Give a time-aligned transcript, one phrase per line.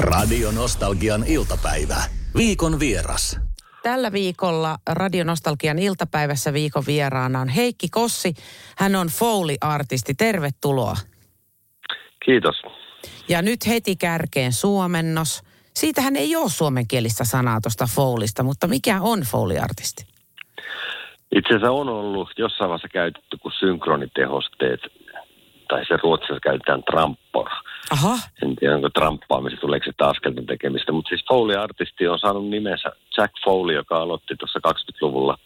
[0.00, 1.96] Radio Nostalgian iltapäivä.
[2.36, 3.40] Viikon vieras.
[3.82, 8.34] Tällä viikolla Radio Nostalgian iltapäivässä viikon vieraana on Heikki Kossi.
[8.78, 10.14] Hän on Foley-artisti.
[10.14, 10.96] Tervetuloa.
[12.24, 12.62] Kiitos.
[13.28, 15.42] Ja nyt heti kärkeen suomennos.
[15.74, 20.04] Siitähän ei ole suomenkielistä sanaa tuosta Foleysta, mutta mikä on Foley-artisti?
[21.34, 24.80] Itse asiassa on ollut jossain vaiheessa käytetty kuin synkronitehosteet,
[25.68, 27.48] tai se ruotsissa käytetään trampor.
[27.90, 28.18] Aha.
[28.42, 30.92] En tiedä, onko tramppaamista, tuleeko se askelten tekemistä.
[30.92, 35.38] Mutta siis Foley-artisti on saanut nimensä Jack Foley, joka aloitti tuossa 20-luvulla.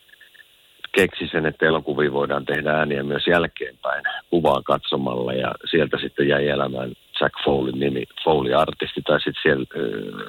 [0.93, 5.33] Keksi sen, että elokuvia voidaan tehdä ääniä myös jälkeenpäin kuvaa katsomalla.
[5.33, 9.03] Ja sieltä sitten jäi elämään Jack Foleyn nimi, Foley-artisti.
[9.03, 9.67] Tai sitten siellä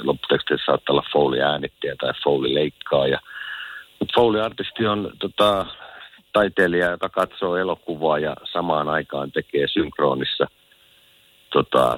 [0.04, 3.20] lopputekstissä saattaa olla Foley-äänittäjä tai Foley-leikkaaja.
[4.00, 5.66] Mutta Foley-artisti on tota,
[6.34, 10.48] taiteilija, joka katsoo elokuvaa ja samaan aikaan tekee synkronissa–
[11.55, 11.98] tota,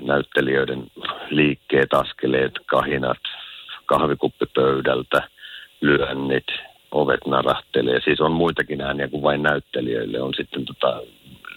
[0.00, 0.86] näyttelijöiden
[1.30, 3.22] liikkeet, askeleet, kahinat,
[3.86, 5.28] kahvikuppipöydältä,
[5.80, 6.46] lyönnit,
[6.90, 8.00] ovet narahtelee.
[8.04, 10.20] Siis on muitakin ääniä kuin vain näyttelijöille.
[10.20, 11.00] On sitten tota,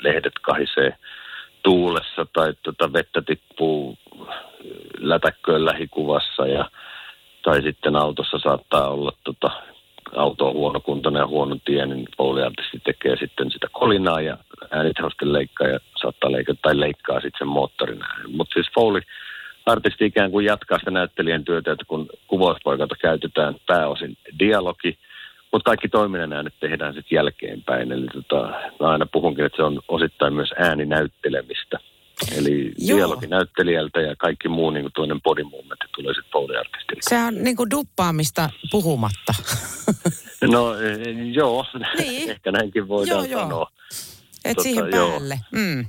[0.02, 0.96] lehdet kahisee
[1.64, 3.98] tuulessa tai tota, vettä tippuu
[5.00, 6.70] lätäkköön lähikuvassa ja
[7.44, 9.52] tai sitten autossa saattaa olla tota,
[10.16, 12.08] auto on huonokuntoinen ja huono tie, niin
[12.84, 14.38] tekee sitten sitä kolinaa ja
[14.72, 19.02] äänitehosten leikkaa ja saattaa leikkaa tai leikkaa sitten sen moottorin Mutta siis Foley
[19.66, 24.98] artisti ikään kuin jatkaa sitä näyttelijän työtä, että kun kuvauspoikalta käytetään pääosin dialogi,
[25.52, 27.92] mutta kaikki toiminnan äänet tehdään sitten jälkeenpäin.
[27.92, 28.48] Eli tota,
[28.80, 31.80] mä aina puhunkin, että se on osittain myös ääninäyttelemistä.
[32.38, 32.98] Eli Joo.
[32.98, 37.00] dialoginäyttelijältä ja kaikki muu niin kuin toinen body movement tulee sitten Foley-artistille.
[37.02, 39.34] Se on niin kuin duppaamista puhumatta.
[40.52, 40.98] No eh,
[41.34, 41.66] joo,
[41.98, 42.30] Niin.
[42.32, 43.68] ehkä näinkin voidaan Joo, joo.
[44.48, 45.10] Et Tota, siihen joo.
[45.10, 45.40] päälle.
[45.52, 45.86] Mm.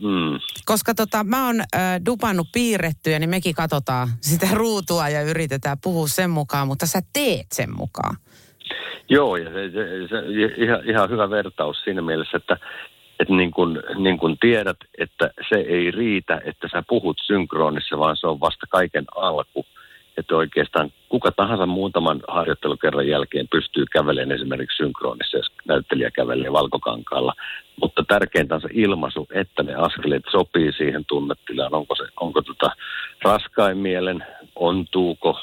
[0.00, 0.38] Mm.
[0.64, 6.08] Koska tota, mä oon äh, dupannut piirrettyä, niin mekin katsotaan sitä ruutua ja yritetään puhua
[6.08, 8.16] sen mukaan, mutta sä teet sen mukaan.
[9.08, 10.18] Joo, ja se, se, se,
[10.64, 12.56] ihan, ihan hyvä vertaus siinä mielessä, että,
[13.20, 18.16] että niin, kuin, niin kuin tiedät, että se ei riitä, että sä puhut synkronissa, vaan
[18.16, 19.66] se on vasta kaiken alku.
[20.16, 27.34] Että oikeastaan kuka tahansa muutaman harjoittelukerran jälkeen pystyy kävelemään esimerkiksi synkronissa, jos näyttelijä kävelee valkokankaalla.
[27.80, 31.74] Mutta tärkeintä on se ilmaisu, että ne askeleet sopii siihen tunnetilaan.
[31.74, 32.70] Onko, se, onko tota
[33.22, 34.24] raskain mielen,
[34.54, 35.38] ontuuko,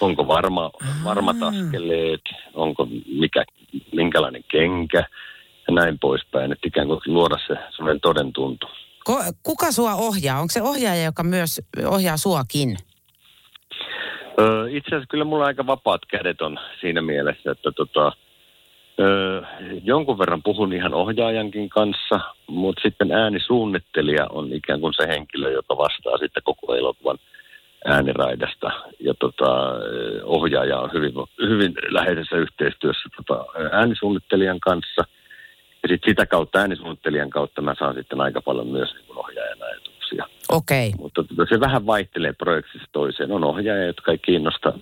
[0.00, 0.70] onko varma,
[1.04, 2.20] varmat askeleet,
[2.54, 3.44] onko mikä,
[3.92, 5.04] minkälainen kenkä
[5.68, 6.52] ja näin poispäin.
[6.52, 8.66] Että ikään kuin luoda se sellainen toden tuntu.
[9.42, 10.40] Kuka sua ohjaa?
[10.40, 12.76] Onko se ohjaaja, joka myös ohjaa suakin?
[14.40, 18.12] Öö, itse asiassa kyllä mulla aika vapaat kädet on siinä mielessä, että tota,
[19.00, 19.42] öö,
[19.84, 25.76] jonkun verran puhun ihan ohjaajankin kanssa, mutta sitten äänisuunnittelija on ikään kuin se henkilö, joka
[25.76, 27.18] vastaa sitten koko elokuvan
[27.84, 28.70] ääniraidasta.
[29.00, 29.72] Ja tota,
[30.24, 35.02] ohjaaja on hyvin, hyvin läheisessä yhteistyössä tota, äänisuunnittelijan kanssa.
[35.82, 40.24] Ja sitten sitä kautta äänisuunnittelijan kautta mä saan sitten aika paljon myös niin ohjaajan ajatuksia.
[40.48, 40.88] Okei.
[40.88, 41.00] Okay.
[41.02, 43.32] Mutta tota, se vähän vaihtelee projektista toiseen.
[43.32, 44.72] On ohjaajia, jotka ei kiinnosta.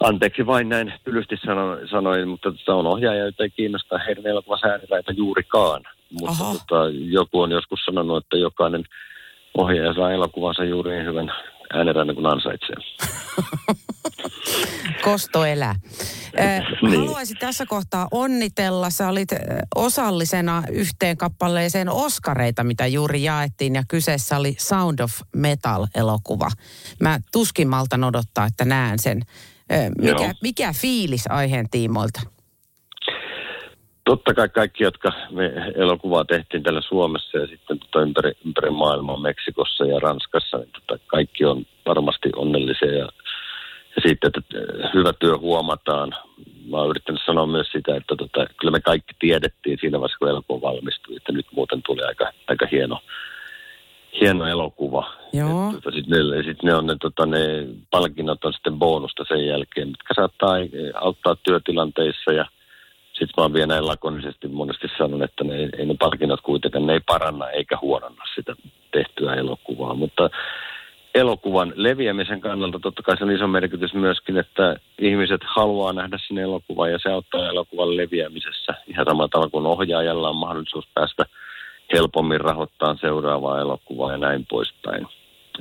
[0.00, 4.66] Anteeksi vain näin tylysti sano, sanoin, mutta tota, on ohjaajia, joita ei kiinnosta heidän elokuvansa
[4.66, 5.82] ääniräitä juurikaan.
[6.20, 8.84] Mutta tota, joku on joskus sanonut, että jokainen
[9.58, 11.32] ohjaaja saa elokuvansa juuri niin hyvän
[11.74, 12.76] ääniräinen kuin ansaitsee.
[15.04, 15.74] Kosto elää.
[16.82, 17.00] Niin.
[17.00, 18.90] Haluaisin tässä kohtaa onnitella.
[18.90, 19.28] Sä olit
[19.74, 23.74] osallisena yhteen kappaleeseen Oskareita, mitä juuri jaettiin.
[23.74, 26.48] Ja kyseessä oli Sound of Metal-elokuva.
[27.00, 29.22] Mä tuskin maltan odottaa, että näen sen.
[29.98, 30.32] Mikä, Joo.
[30.42, 32.20] mikä fiilis aiheen tiimoilta?
[34.04, 39.20] Totta kai kaikki, jotka me elokuvaa tehtiin täällä Suomessa ja sitten tota ympäri, ympäri maailmaa,
[39.20, 43.08] Meksikossa ja Ranskassa, niin tota kaikki on varmasti onnellisia ja,
[43.96, 44.40] ja siitä, että
[44.94, 46.14] hyvä työ huomataan.
[46.70, 50.28] Mä oon yrittänyt sanoa myös sitä, että tota, kyllä me kaikki tiedettiin siinä vaiheessa, kun
[50.28, 53.00] elokuva valmistui, että nyt muuten tuli aika, aika hieno,
[54.20, 55.12] hieno elokuva.
[55.32, 55.72] Joo.
[55.72, 59.88] Tota, Sitten ne, sit ne, on ne, tota, ne palkinnot on sitten bonusta sen jälkeen,
[59.88, 62.46] mitkä saattaa eh, auttaa työtilanteissa ja
[63.12, 66.92] sitten mä oon vielä näin lakonisesti monesti sanonut, että ne, ei ne palkinnot kuitenkaan, ne
[66.92, 68.56] ei paranna eikä huononna sitä
[68.92, 69.94] tehtyä elokuvaa.
[69.94, 70.30] Mutta
[71.14, 76.42] elokuvan leviämisen kannalta totta kai se on iso merkitys myöskin, että ihmiset haluaa nähdä sinne
[76.42, 78.74] elokuvaa ja se auttaa elokuvan leviämisessä.
[78.86, 81.24] Ihan samalla tavalla kuin ohjaajalla on mahdollisuus päästä
[81.92, 85.06] helpommin rahoittamaan seuraavaa elokuvaa ja näin poispäin.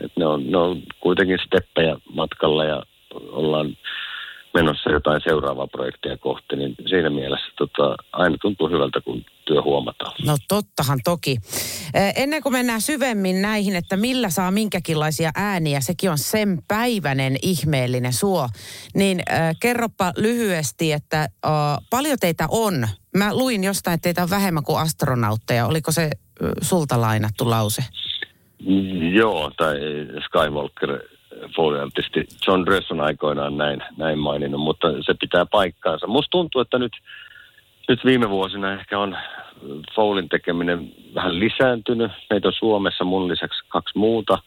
[0.01, 2.83] Et ne, on, ne on kuitenkin steppejä matkalla ja
[3.13, 3.77] ollaan
[4.53, 10.15] menossa jotain seuraavaa projektia kohti, niin siinä mielessä tota, aina tuntuu hyvältä, kun työ huomataan.
[10.25, 11.37] No tottahan toki.
[12.15, 18.13] Ennen kuin mennään syvemmin näihin, että millä saa minkäkinlaisia ääniä, sekin on sen päiväinen ihmeellinen
[18.13, 18.47] suo,
[18.95, 21.51] niin äh, kerropa lyhyesti, että äh,
[21.89, 22.87] paljon teitä on?
[23.17, 25.67] Mä luin jostain, että teitä on vähemmän kuin astronautteja.
[25.67, 26.09] Oliko se äh,
[26.61, 27.83] sulta lainattu lause?
[29.13, 29.75] Joo, tai
[30.25, 30.99] Skywalker
[31.55, 36.07] Foley-artisti John Dress on aikoinaan näin, näin maininnut, mutta se pitää paikkaansa.
[36.07, 36.91] Musta tuntuu, että nyt,
[37.89, 39.17] nyt viime vuosina ehkä on
[39.95, 42.11] Foulin tekeminen vähän lisääntynyt.
[42.29, 44.37] Meitä on Suomessa mun lisäksi kaksi muuta.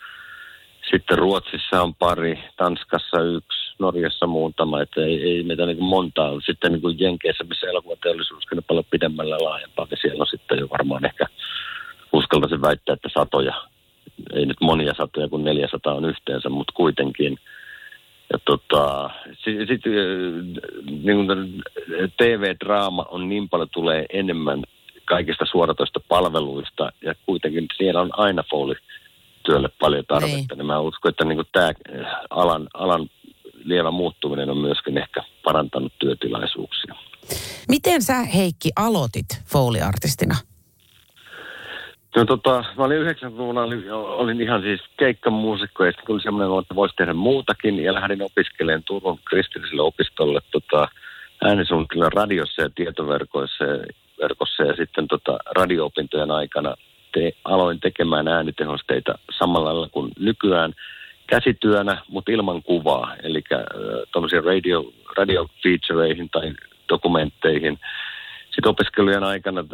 [0.90, 6.42] Sitten Ruotsissa on pari, Tanskassa yksi, Norjassa muutama, että ei, ei meitä niin montaa ole.
[6.46, 10.68] Sitten niin kuin Jenkeissä, missä elokuvateollisuus on paljon pidemmällä laajempaa, niin siellä on sitten jo
[10.70, 11.26] varmaan ehkä
[12.12, 13.54] uskaltaisin väittää, että satoja
[14.36, 17.38] ei nyt monia satoja, kun 400 on yhteensä, mutta kuitenkin.
[18.32, 19.10] Ja tota,
[19.44, 19.82] sitten sit,
[21.02, 21.26] niin
[22.16, 24.64] TV-draama on niin paljon tulee enemmän
[25.04, 28.74] kaikista suoratoista palveluista ja kuitenkin siellä on aina fouli
[29.44, 30.36] työlle paljon tarvetta.
[30.36, 30.48] Niin.
[30.56, 31.72] niin mä uskon, että niin tämä
[32.30, 33.08] alan, alan
[33.64, 36.94] lievä muuttuminen on myöskin ehkä parantanut työtilaisuuksia.
[37.68, 40.36] Miten sä Heikki aloitit Foley-artistina?
[42.16, 46.74] No tota, mä olin 90-luvulla, olin, olin ihan siis keikkamuusikko ja sitten tuli semmoinen, että
[46.74, 50.88] voisi tehdä muutakin ja lähdin opiskelemaan Turun kristilliselle opistolle tota,
[51.44, 53.64] äänisuunnittelun radiossa ja tietoverkoissa
[54.22, 56.74] verkossa ja sitten tota, radio-opintojen aikana
[57.12, 60.72] te, aloin tekemään äänitehosteita samalla lailla kuin nykyään
[61.26, 63.60] käsityönä, mutta ilman kuvaa, eli äh,
[64.12, 66.52] tuollaisiin radio, radio featureihin tai
[66.88, 67.78] dokumentteihin.
[68.56, 69.64] Sitten opiskelujen aikana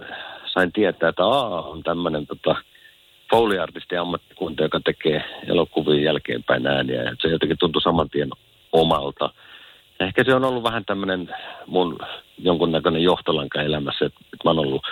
[0.46, 2.56] sain tietää, että A on tämmöinen tota,
[3.30, 7.02] Foley-artisti ammattikunta, joka tekee elokuvien jälkeenpäin ääniä.
[7.02, 8.30] Ja se jotenkin tuntui saman tien
[8.72, 9.30] omalta.
[10.00, 11.34] Ehkä se on ollut vähän tämmöinen
[11.66, 11.98] mun
[12.38, 14.82] jonkunnäköinen johtolanka elämässä, että mä oon ollut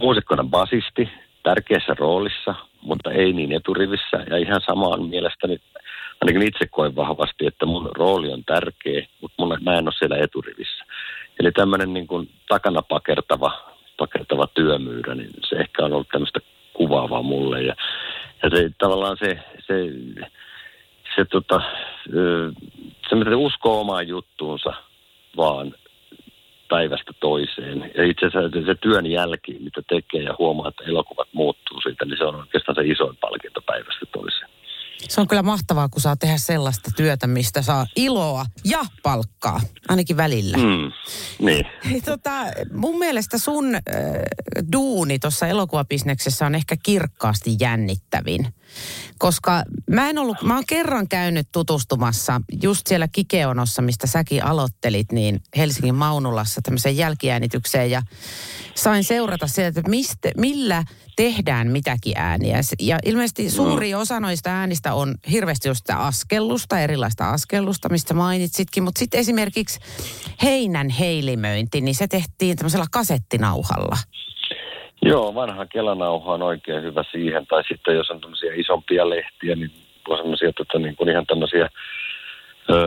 [0.00, 1.08] muusikkona basisti,
[1.42, 4.16] tärkeässä roolissa, mutta ei niin eturivissä.
[4.30, 5.58] Ja ihan samaan mielestäni,
[6.24, 10.16] ainakin itse koen vahvasti, että mun rooli on tärkeä, mutta mun, mä en ole siellä
[10.16, 10.84] eturivissä.
[11.40, 16.40] Eli tämmöinen niin kuin takana pakertava pakettava työmyyrä, niin se ehkä on ollut tämmöistä
[16.72, 17.62] kuvaavaa mulle.
[17.62, 17.74] Ja,
[18.42, 19.74] ja se tavallaan se, se,
[21.16, 21.60] se, tota,
[23.08, 24.72] se, mitä uskoo omaan juttuunsa
[25.36, 25.74] vaan
[26.68, 27.90] päivästä toiseen.
[27.96, 32.18] Ja itse asiassa se työn jälki, mitä tekee ja huomaa, että elokuvat muuttuu siitä, niin
[32.18, 34.53] se on oikeastaan se isoin palkinto päivästä toiseen.
[35.08, 40.16] Se on kyllä mahtavaa, kun saa tehdä sellaista työtä, mistä saa iloa ja palkkaa, ainakin
[40.16, 40.56] välillä.
[40.56, 40.92] Mm,
[41.46, 41.66] niin.
[42.04, 42.30] Tota,
[42.72, 43.82] mun mielestä sun äh,
[44.72, 48.54] duuni tuossa elokuvabisneksessä on ehkä kirkkaasti jännittävin.
[49.18, 55.12] Koska mä en ollut, mä oon kerran käynyt tutustumassa just siellä Kikeonossa, mistä säkin aloittelit,
[55.12, 58.02] niin Helsingin Maunulassa tämmöiseen jälkiäänitykseen ja
[58.74, 60.84] sain seurata sieltä, että mistä, millä
[61.16, 62.60] tehdään mitäkin ääniä.
[62.80, 64.00] Ja ilmeisesti suuri no.
[64.00, 68.82] osa noista äänistä on hirveästi just sitä askellusta, erilaista askellusta, mistä mainitsitkin.
[68.82, 69.80] Mutta sitten esimerkiksi
[70.42, 73.96] heinän heilimöinti, niin se tehtiin tämmöisellä kasettinauhalla.
[75.04, 77.46] Joo, vanha kelanauha on oikein hyvä siihen.
[77.46, 79.70] Tai sitten jos on tämmöisiä isompia lehtiä, niin
[80.08, 81.68] on semmoisia tota, niin kuin ihan tämmöisiä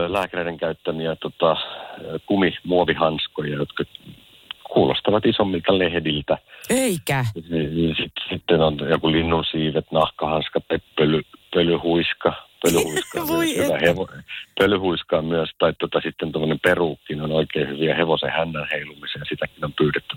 [0.08, 1.56] lääkäreiden käyttämiä tota,
[2.26, 3.84] kumimuovihanskoja, jotka
[4.72, 6.38] kuulostavat isommilta lehdiltä.
[6.70, 7.24] Eikä.
[8.30, 10.60] Sitten on joku linnunsiivet, nahkahanska,
[10.96, 11.22] pöly,
[11.54, 12.32] pölyhuiska,
[12.62, 14.08] pölyhuiska, on myös hyvä hevo,
[14.58, 19.24] pölyhuiska on myös, tai tota, sitten tuommoinen peruukki on oikein hyviä hevosen hännän heilumiseen.
[19.28, 20.16] Sitäkin on pyydetty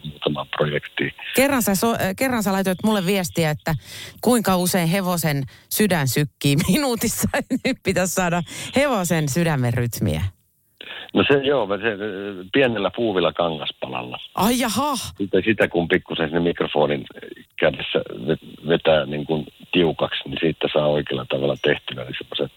[0.63, 1.13] projektiin.
[1.35, 3.75] Kerran sä, so, kerran sä laitoit mulle viestiä, että
[4.21, 7.29] kuinka usein hevosen sydän sykkii minuutissa.
[7.65, 8.41] Nyt pitäisi saada
[8.75, 10.21] hevosen sydämen rytmiä.
[11.13, 11.97] No se joo, se,
[12.53, 14.17] pienellä puuvilla kangaspalalla.
[14.35, 14.95] Ai jaha.
[14.95, 17.05] Sitä, sitä kun pikkusen sinne mikrofonin
[17.59, 17.99] kädessä
[18.67, 22.49] vetää niin kuin tiukaksi, niin siitä saa oikealla tavalla tehtynä niin semmoisen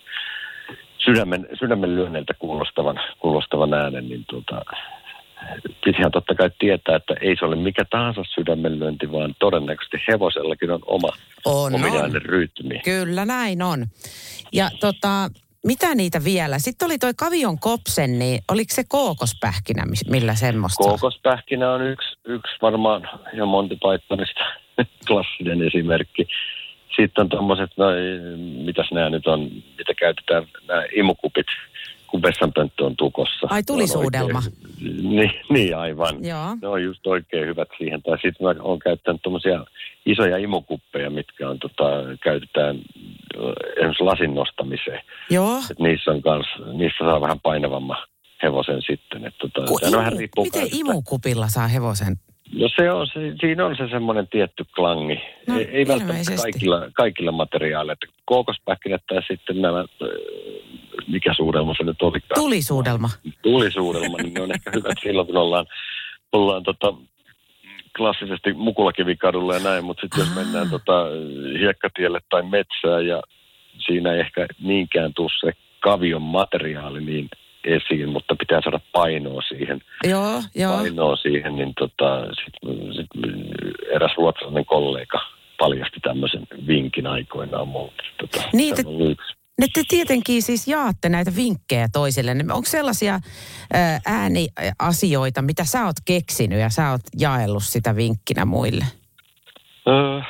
[0.98, 4.62] sydämen, sydämen lyönneiltä kuulostavan, kuulostavan äänen, niin tuota,
[5.84, 10.80] pitihän totta kai tietää, että ei se ole mikä tahansa sydämenlyönti, vaan todennäköisesti hevosellakin on
[10.86, 11.08] oma
[11.44, 12.22] on, ominainen on.
[12.22, 12.80] rytmi.
[12.84, 13.86] Kyllä näin on.
[14.52, 15.30] Ja tota,
[15.64, 16.58] mitä niitä vielä?
[16.58, 20.84] Sitten oli toi kavion kopsen, niin oliko se kookospähkinä, millä semmoista?
[20.84, 24.40] Kookospähkinä on yksi, yksi varmaan ja Monty Pythonista
[25.08, 26.28] klassinen esimerkki.
[26.96, 27.86] Sitten on tuommoiset, no,
[28.64, 29.42] mitäs nämä nyt on,
[29.78, 31.46] mitä käytetään, nämä imukupit,
[32.14, 33.46] kun vessanpönttö on tukossa.
[33.50, 34.42] Ai tulisuudelma.
[35.02, 36.24] Niin, niin, aivan.
[36.24, 36.56] Joo.
[36.62, 38.02] Ne on just oikein hyvät siihen.
[38.02, 39.64] Tai sitten mä oon käyttänyt tuommoisia
[40.06, 41.84] isoja imukuppeja, mitkä on, tota,
[42.22, 42.76] käytetään
[43.76, 45.00] esimerkiksi lasin nostamiseen.
[45.30, 45.58] Joo.
[45.70, 48.06] Et niissä on kans, niissä saa vähän painavamman
[48.42, 49.26] hevosen sitten.
[49.26, 52.16] Että tota, Ku, imu, vähän miten imukupilla saa hevosen?
[52.58, 55.20] No se on, se, siinä on se semmoinen tietty klangi.
[55.46, 58.12] No, ei, ei välttämättä kaikilla, kaikilla materiaaleilla.
[58.24, 59.86] Kookospähkinät tai sitten nämä, äh,
[61.08, 62.40] mikä suudelma se nyt olikaan.
[62.40, 63.10] Tulisuudelma.
[63.42, 65.66] Tulisuudelma, niin ne on ehkä hyvät silloin, kun ollaan,
[66.32, 66.94] ollaan tota,
[67.96, 71.06] klassisesti Mukulakivikadulla ja näin, mutta sitten jos mennään tota,
[71.58, 73.22] hiekkatielle tai metsään ja
[73.86, 77.28] siinä ei ehkä niinkään tule se kavion materiaali niin
[77.64, 80.76] esiin, mutta pitää saada painoa siihen, Joo, joo.
[80.76, 82.54] painoa siihen niin tota, sit,
[82.96, 83.34] sit
[83.94, 85.20] eräs ruotsalainen kollega
[85.58, 87.92] paljasti tämmöisen vinkin aikoinaan mulle.
[88.20, 88.74] Tota, Niin,
[89.10, 89.34] yksi.
[89.60, 92.30] Ne te tietenkin siis jaatte näitä vinkkejä toisille.
[92.40, 93.20] Onko sellaisia
[93.72, 98.84] ää, ääniasioita, mitä sä oot keksinyt ja sä oot jaellut sitä vinkkinä muille?
[99.88, 100.20] Öö,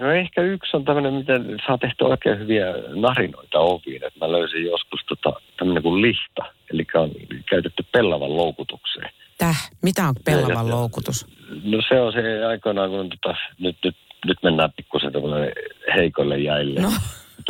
[0.00, 4.04] no ehkä yksi on tämmöinen, miten saa tehty oikein hyviä narinoita oviin.
[4.04, 6.42] Et mä löysin joskus tota, tämmöinen kuin lihta,
[6.72, 7.10] eli on
[7.50, 9.10] käytetty pellavan loukutukseen.
[9.38, 11.26] Täh, mitä on pellavan Ja- loukutus?
[11.64, 15.12] No se on se aikoinaan, kun tota, nyt, nyt, nyt mennään pikkusen
[15.94, 16.80] heikolle jäille.
[16.80, 16.90] No,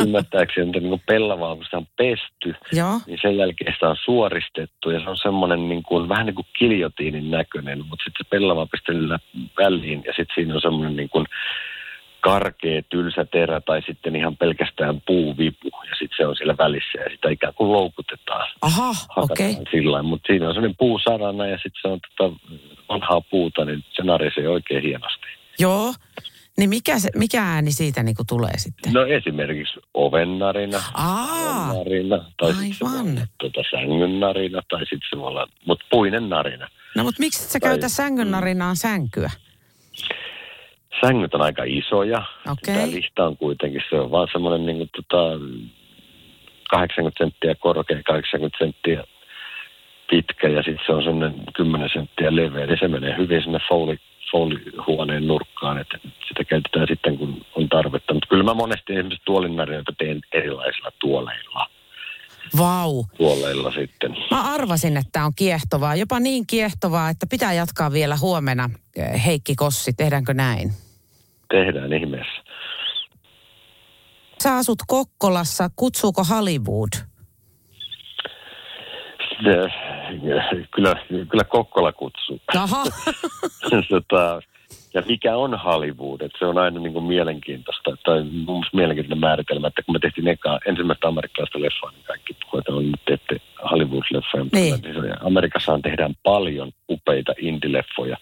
[0.00, 3.00] Ymmärtääkseni että niin pellavaa, kun sitä on pesty, joo.
[3.07, 6.47] niin sen jälkeen sitä on suoristettu ja se on semmoinen niin kuin, vähän niin kuin
[6.59, 9.21] kiljotiinin näköinen, mutta sitten se pellava pistellään
[9.59, 11.26] väliin ja sitten siinä on semmoinen niin kuin
[12.21, 17.11] karkea, tylsä terä tai sitten ihan pelkästään puuvipu ja sitten se on siellä välissä ja
[17.11, 18.49] sitä ikään kuin loukutetaan.
[18.62, 19.57] Aha, okei.
[19.71, 22.37] sillä lailla, mutta siinä on semmoinen puusarana ja sitten se on tota
[22.89, 25.27] vanhaa puuta, niin se narisee oikein hienosti.
[25.59, 25.95] Joo.
[26.59, 28.93] Niin mikä, se, mikä ääni siitä niinku tulee sitten?
[28.93, 30.79] No esimerkiksi ovennarina,
[31.75, 33.11] narina, tai sitten se voi aivan.
[33.12, 36.69] olla tuota sängyn narina, tai sitten se voi olla, mutta puinen narina.
[36.97, 39.31] no mutta miksi sä Tai- käytä sängyn narinaan sänkyä?
[41.00, 42.23] Sängyt on aika isoja.
[42.52, 42.75] Okei.
[42.75, 45.38] Tämä lihta on kuitenkin, se on vaan semmoinen niin kuin, tota,
[46.70, 49.04] 80 senttiä korkea, 80 senttiä
[50.11, 52.64] pitkä ja sitten se on semmoinen 10 senttiä leveä.
[52.64, 53.97] Eli se menee hyvin sinne fouli,
[54.32, 58.14] fouli-huoneen nurkkaan, että sitä käytetään sitten kun on tarvetta.
[58.14, 61.66] Mutta kyllä mä monesti esimerkiksi tuolinnarinoita teen erilaisilla tuoleilla.
[62.59, 63.04] Vau.
[63.16, 64.16] Tuoleilla sitten.
[64.30, 65.97] Mä arvasin, että tämä on kiehtovaa.
[65.97, 68.71] Jopa niin kiehtovaa, että pitää jatkaa vielä huomenna.
[69.26, 70.73] Heikki Kossi, tehdäänkö näin?
[71.50, 72.42] Tehdään ihmeessä.
[74.42, 76.88] Sä asut Kokkolassa, kutsuuko Hollywood?
[80.71, 80.97] Kyllä,
[81.30, 82.40] kyllä Kokkola kutsuu.
[82.57, 82.85] Aha,
[83.90, 84.40] tota,
[84.95, 89.67] ja mikä on Hollywood, että se on aina niin kuin mielenkiintoista, tai mun mielenkiintoinen määritelmä,
[89.69, 93.37] että kun me tehtiin eka, ensimmäistä amerikkalaista leffaa, niin kaikki puhuivat, että on nyt teette
[93.71, 94.75] Hollywood-leffoja, mutta Niin.
[94.83, 98.17] siis Amerikassahan tehdään paljon upeita indie-leffoja,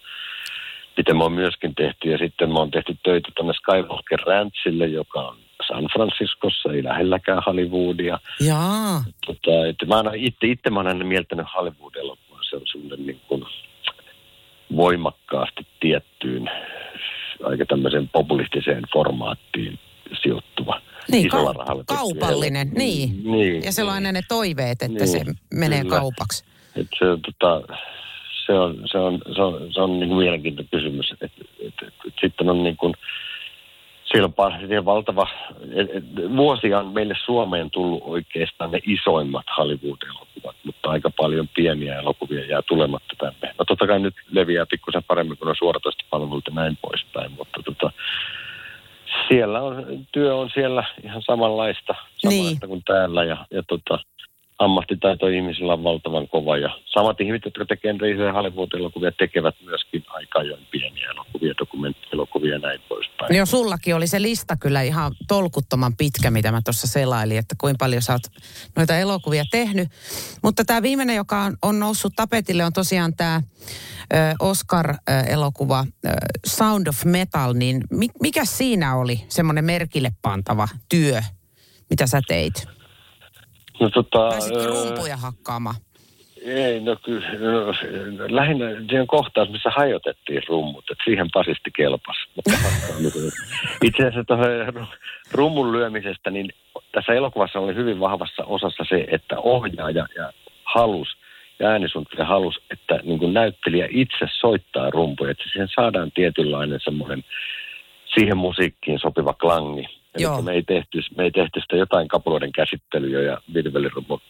[0.97, 5.19] mitä me on myöskin tehty, ja sitten me on tehty töitä tuonne Skywalker Ranchille, joka
[5.21, 5.37] on
[5.67, 8.19] San Franciscossa, ei lähelläkään Hollywoodia.
[8.47, 9.03] jaa.
[9.25, 12.43] Tota, että mä aina itse, itse mä oon aina mieltänyt Hollywood-elokuvan.
[12.49, 13.43] Se on semmoinen niin kuin
[14.69, 15.13] aika
[17.69, 19.79] tämmöiseen populistiseen formaattiin
[20.23, 20.81] sijoittuva.
[21.11, 23.23] Niin, isolla rahalla tehty kaupallinen, niin.
[23.23, 23.63] niin.
[23.63, 25.99] Ja on aina ne toiveet, että se Niin, menee kyllä.
[25.99, 26.43] kaupaksi.
[26.75, 27.77] Et se, on, tota,
[28.45, 31.11] se on, se on, se on, se on niin kuin mielenkiintoinen kysymys.
[31.11, 31.73] Et, et, et,
[32.07, 32.93] et, sitten on niin kuin,
[34.03, 35.27] siellä on siellä valtava,
[35.75, 36.03] et, et,
[36.37, 42.61] vuosia on meille Suomeen tullut oikeastaan ne isoimmat Hollywood-elokuvat, mutta aika paljon pieniä elokuvia jää
[42.61, 43.48] tulematta tänne.
[43.59, 47.91] No totta kai nyt leviää pikkusen paremmin, kun on suoratoistopalvelut ja näin poispäin, mutta tota,
[49.27, 52.69] siellä on, työ on siellä ihan samanlaista, samanlaista Niin.
[52.69, 53.99] kuin täällä ja, ja tota,
[54.59, 60.39] ammattitaito ihmisillä on valtavan kova ja samat ihmiset, jotka tekevät isoja Hollywood-elokuvia, tekevät myöskin aika
[60.39, 63.35] ajoin pieniä elokuvia, dokumenttielokuvia ja näin poispäin.
[63.35, 67.77] Jo sullakin oli se lista kyllä ihan tolkuttoman pitkä, mitä mä tuossa selailin, että kuinka
[67.79, 68.23] paljon sä oot
[68.75, 69.89] noita elokuvia tehnyt.
[70.43, 73.41] Mutta tämä viimeinen, joka on, on noussut tapetille, on tosiaan tämä
[74.39, 75.85] Oscar-elokuva
[76.45, 77.53] Sound of Metal.
[77.53, 81.21] Niin mi, mikä siinä oli semmoinen merkille pantava työ,
[81.89, 82.78] mitä sä teit?
[83.79, 84.29] No, tota,
[84.67, 85.75] rumpuja hakkaamaan?
[86.45, 87.73] Ei, no kyllä, no,
[88.29, 92.17] lähinnä siinä kohtaus, missä hajotettiin rummut, että siihen pasisti kelpas.
[92.35, 92.51] Mutta
[93.83, 94.87] itse asiassa tuohon
[95.31, 96.49] rummun lyömisestä, niin
[96.91, 100.33] tässä elokuvassa oli hyvin vahvassa osassa se, että ohjaaja ja
[100.63, 101.07] halus
[101.59, 107.23] ja äänisuunnittelija halus, että niin kuin näyttelijä itse soittaa rumpuja, että siihen saadaan tietynlainen semmoinen
[108.13, 109.98] siihen musiikkiin sopiva klangi.
[110.17, 110.41] Joo.
[110.41, 114.21] Me ei, tehty, me ei tehty sitä jotain kapuloiden käsittelyä ja virvelirummun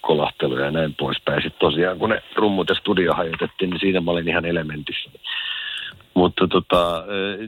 [0.00, 1.42] kolahteluja ja näin poispäin.
[1.42, 5.10] Sitten tosiaan, kun ne rummut ja studio hajotettiin, niin siinä mä olin ihan elementissä.
[6.14, 7.04] Mutta tota,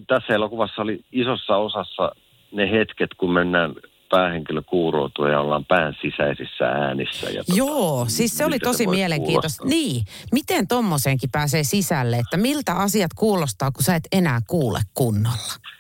[0.07, 2.15] tässä elokuvassa oli isossa osassa
[2.53, 3.75] ne hetket, kun mennään
[4.11, 7.31] päähenkilö kuuroutuu ja ollaan pään sisäisissä äänissä.
[7.31, 9.63] Ja tota, Joo, siis se oli tosi mielenkiintoista.
[9.63, 9.79] kuulostaa.
[9.81, 15.74] Niin, miten tommoseenkin pääsee sisälle, että miltä asiat kuulostaa, kun sä et enää kuule kunnolla?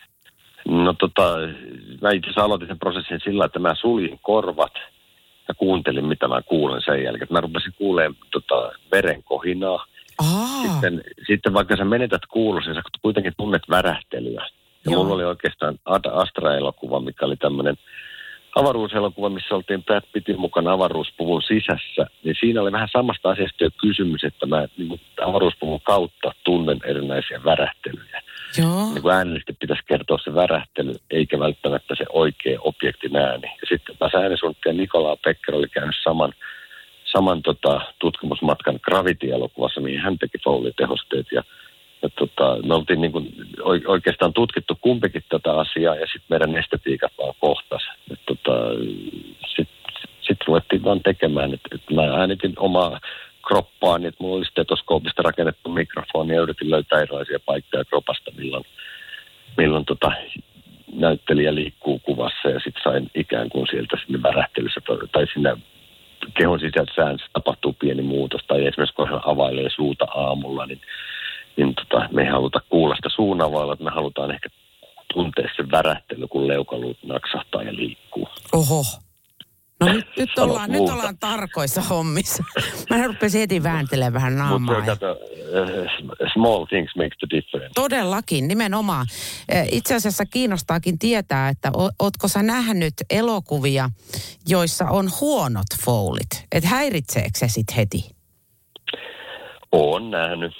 [0.68, 1.36] No tota,
[2.02, 4.72] mä itse asiassa aloitin sen prosessin sillä, että mä suljin korvat
[5.48, 7.28] ja kuuntelin, mitä mä kuulen sen jälkeen.
[7.30, 9.86] Mä rupesin kuulemaan tota, verenkohinaa.
[10.18, 14.46] Aa, Sitten, sitten vaikka sä menetät kuulosi, sä kuitenkin tunnet värähtelyä.
[14.84, 15.02] Ja Joo.
[15.02, 15.78] mulla oli oikeastaan
[16.12, 17.76] Astra-elokuva, mikä oli tämmöinen
[18.54, 22.06] avaruuselokuva, missä oltiin Brad Pittin mukana avaruuspuvun sisässä.
[22.24, 26.80] Niin siinä oli vähän samasta asiasta jo kysymys, että mä niin kuin avaruuspuvun kautta tunnen
[26.84, 28.22] erinäisiä värähtelyjä.
[28.58, 28.90] joo.
[28.92, 33.46] Niin kuin äänellisesti pitäisi kertoa se värähtely, eikä välttämättä se oikea objektin ääni.
[33.46, 36.32] Ja sitten taas äänisuunnittelija Nikolaa Pekker oli käynyt saman,
[37.04, 41.26] saman tota, tutkimusmatkan Gravity-elokuvassa, mihin hän teki Foley-tehosteet.
[41.32, 41.42] Ja,
[42.02, 46.56] ja tota, me oltiin niin kuin oi- oikeastaan tutkittu kumpikin tätä asiaa, ja sitten meidän
[46.56, 47.82] estetiikat vaan kohtas.
[49.56, 53.00] Sitten sit ruvettiin vaan tekemään, että, että mä äänitin omaa
[53.46, 58.64] kroppaani, että mulla oli stetoskoopista rakennettu mikrofoni ja yritin löytää erilaisia paikkoja kropasta, milloin,
[59.56, 60.12] milloin tota,
[60.92, 64.80] näyttelijä liikkuu kuvassa ja sitten sain ikään kuin sieltä sinne värähtelyssä
[65.12, 65.56] tai sinne
[66.38, 70.80] kehon sisäisään tapahtuu pieni muutos tai esimerkiksi kun hän availee suuta aamulla, niin,
[71.56, 74.48] niin tota, me ei haluta kuulla sitä suun availla, että me halutaan ehkä
[75.14, 78.28] tuntea se värähtely, kun leukaluut naksahtaa ja liikkuu.
[78.52, 78.82] Oho.
[79.80, 82.44] No nyt, nyt, ollaan, nyt ollaan tarkoissa hommissa.
[82.90, 84.82] Mä rupesin heti vääntelemään vähän Mutta naamaa.
[84.86, 87.72] kato, äh, small things make the difference.
[87.74, 89.06] Todellakin, nimenomaan.
[89.48, 93.90] Eh, Itse asiassa kiinnostaakin tietää, että ootko sä nähnyt elokuvia,
[94.48, 96.46] joissa on huonot foulit?
[96.52, 98.10] Että häiritseekö se sit heti?
[99.72, 100.52] Olen nähnyt.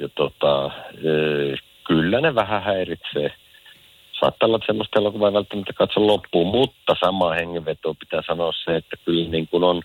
[0.00, 0.64] Ja tota,
[1.04, 1.56] ö,
[1.86, 3.30] kyllä ne vähän häiritsee.
[4.24, 8.76] Saattaa olla että semmoista elokuvaa ei välttämättä katso loppuun, mutta samaa hengenvetoa pitää sanoa se,
[8.76, 9.82] että kyllä niin kuin on,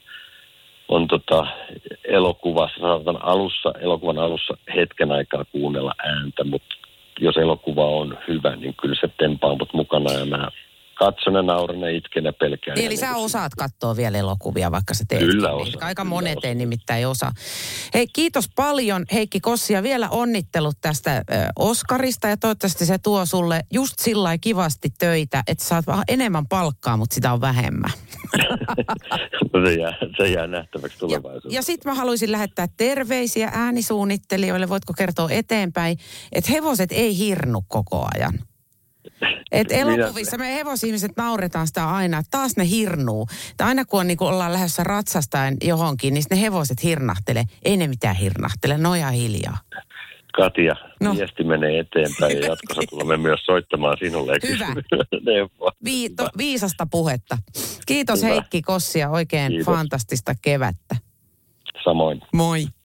[0.89, 1.47] on tota
[2.03, 6.75] elokuvassa, sanotaan alussa, elokuvan alussa hetken aikaa kuunnella ääntä, mutta
[7.19, 10.47] jos elokuva on hyvä, niin kyllä se tempaa mut mukana ja mä
[10.99, 12.75] katson ja nauran ja itken ja pelkään.
[12.75, 15.21] Niin, Ja eli niin sä kuin- osaat katsoa vielä elokuvia, vaikka sä teet.
[15.21, 16.57] Kyllä osaan, Aika kyllä monet ei osaan.
[16.57, 17.31] nimittäin osaa.
[17.93, 21.21] Hei, kiitos paljon Heikki Kossi ja vielä onnittelut tästä ö,
[21.55, 26.97] Oskarista ja toivottavasti se tuo sulle just sillä kivasti töitä, että saat vähän enemmän palkkaa,
[26.97, 27.91] mutta sitä on vähemmän.
[29.65, 31.55] Se, jää, se jää nähtäväksi Ja, tulevaisuudessa.
[31.57, 35.97] ja sitten mä haluaisin lähettää terveisiä äänisuunnittelijoille, voitko kertoa eteenpäin,
[36.31, 38.39] että hevoset ei hirnu koko ajan.
[39.51, 43.27] Et elokuvissa me hevosihmiset nauretaan sitä aina, että taas ne hirnuu.
[43.57, 47.43] Tai aina kun on, niin kun ollaan lähdössä ratsastaen johonkin, niin ne hevoset hirnahtelee.
[47.65, 49.57] Ei ne mitään hirnahtele, ihan hiljaa.
[50.33, 51.15] Katja, No.
[51.15, 54.73] viesti menee eteenpäin ja jatkossa tulemme myös soittamaan sinulle Hyvä.
[54.75, 54.75] kysymään
[55.25, 55.71] neuvoa.
[55.85, 57.37] Vi- to, viisasta puhetta.
[57.85, 58.31] Kiitos Hyvä.
[58.33, 59.65] Heikki Kossia, oikein Kiitos.
[59.65, 60.95] fantastista kevättä.
[61.83, 62.21] Samoin.
[62.33, 62.67] Moi.